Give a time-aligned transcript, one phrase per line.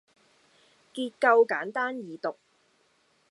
[0.93, 2.35] 結構簡單易讀